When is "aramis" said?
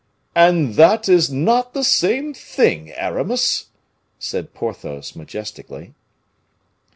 2.93-3.67